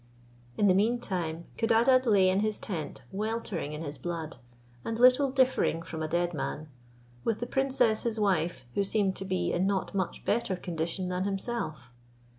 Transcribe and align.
In 0.57 0.65
the 0.65 0.73
mean 0.73 0.99
time 0.99 1.45
Codadad 1.59 2.07
lay 2.07 2.27
in 2.27 2.39
his 2.39 2.57
tent 2.59 3.03
weltering 3.11 3.71
in 3.73 3.83
his 3.83 3.99
blood, 3.99 4.37
and 4.83 4.97
little 4.97 5.29
differing 5.29 5.83
from 5.83 6.01
a 6.01 6.07
dead 6.07 6.33
man, 6.33 6.69
with 7.23 7.39
the 7.39 7.45
princess 7.45 8.01
his 8.01 8.19
wife, 8.19 8.65
who 8.73 8.83
seemed 8.83 9.15
to 9.17 9.25
be 9.25 9.53
in 9.53 9.67
not 9.67 9.93
much 9.93 10.25
better 10.25 10.55
condition 10.55 11.09
than 11.09 11.25
himself. 11.25 11.93